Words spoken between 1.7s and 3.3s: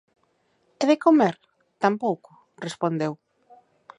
"Tampouco", respondeu.